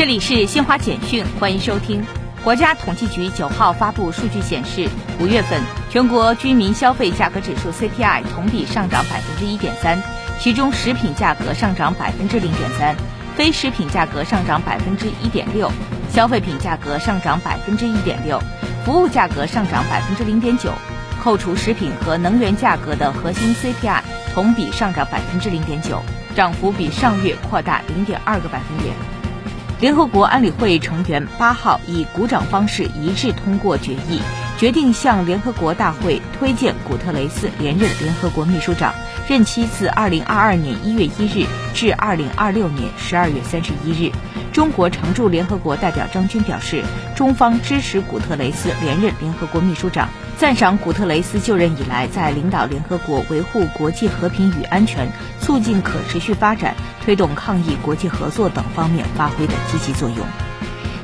[0.00, 2.02] 这里是新华简讯，欢迎收听。
[2.42, 4.88] 国家统计局九号发布数据显示，
[5.20, 5.60] 五月份
[5.90, 10.02] 全国居民消费价格指数 CPI 同比上涨百分之一点三，
[10.40, 12.96] 其中食品价格上涨百分之零点三，
[13.36, 15.70] 非食品价格上涨百分之一点六，
[16.10, 18.40] 消费品价格上涨百分之一点六，
[18.86, 20.72] 服务价格上涨百分之零点九。
[21.22, 24.00] 扣除食品和能源价格的核心 CPI
[24.32, 26.02] 同比上涨百分之零点九，
[26.34, 28.96] 涨幅比上月扩大零点二个百分点。
[29.80, 34.20] 联合国安理会成员八号以鼓掌方式一致通过决议，
[34.60, 38.92] 决定向联合国大会推荐古特雷斯连任联合国秘书长，
[39.26, 44.12] 任期自二零二二年一月一日至二零二六年十二月三十一日。
[44.52, 46.84] 中国常驻联合国代表张军表示，
[47.16, 55.08] 中方支持古特雷斯连任联合国秘书长，赞赏古特雷斯就任以来在领导联合国维护国际和平与安全、
[55.40, 56.76] 促进可持续发展。
[57.02, 60.18] 推动抗疫国际合作等方面发挥的积极作用。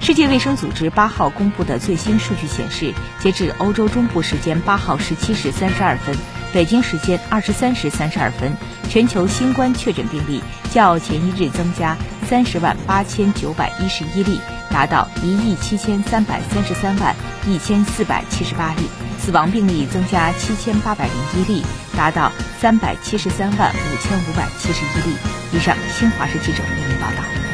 [0.06, 6.14] 世界卫生组织八号公布的最新数据显示，截至欧洲中部时间八号十七时三十二分，
[6.54, 8.52] 北京时间二十三时三十二分，
[8.88, 10.40] 全球新冠确诊病例
[10.72, 11.96] 较前一日增加
[12.28, 14.40] 三十万八千九百一十一例，
[14.70, 17.12] 达到一亿七千三百三十三万
[17.44, 18.84] 一千四百七十八例；
[19.18, 21.64] 死亡病例增加七千八百零一例，
[21.96, 25.16] 达到三百七十三万五千五百七十一例。
[25.52, 27.45] 以上，新华社记者为您报道。